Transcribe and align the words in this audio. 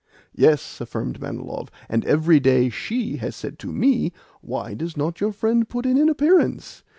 "Yes," 0.33 0.81
affirmed 0.81 1.19
Manilov; 1.21 1.69
"and 1.87 2.03
every 2.05 2.39
day 2.39 2.69
SHE 2.69 3.17
has 3.17 3.35
said 3.35 3.59
to 3.59 3.71
ME: 3.71 4.11
'Why 4.41 4.73
does 4.73 4.97
not 4.97 5.21
your 5.21 5.31
friend 5.31 5.69
put 5.69 5.85
in 5.85 5.99
an 5.99 6.09
appearance? 6.09 6.81